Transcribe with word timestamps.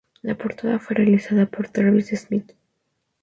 La 0.23 0.35
portada 0.35 0.79
fue 0.79 0.95
realizada 0.95 1.45
por 1.45 1.67
Travis 1.69 2.07
Smith. 2.09 2.53